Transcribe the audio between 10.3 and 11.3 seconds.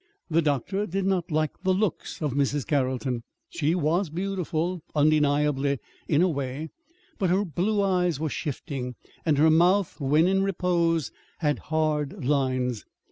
repose,